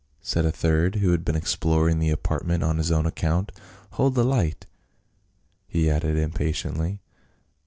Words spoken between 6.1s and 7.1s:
impatiently.